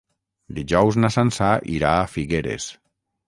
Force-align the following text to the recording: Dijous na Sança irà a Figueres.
Dijous 0.59 0.97
na 1.03 1.11
Sança 1.17 1.51
irà 1.75 1.93
a 1.99 2.09
Figueres. 2.15 2.69